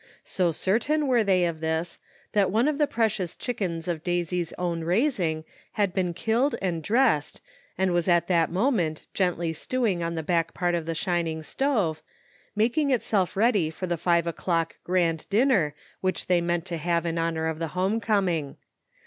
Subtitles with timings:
[0.23, 1.99] So cer tain were they of this,
[2.31, 7.39] that one of the precious chickens of Daisy's own raising, had been killed and dressed,
[7.77, 12.01] and was at that moment gently stewing on the back part of the shining stove,
[12.55, 17.19] making itself ready for the five o'clock grand dinner which they meant to have in
[17.19, 18.57] honor of the home coming.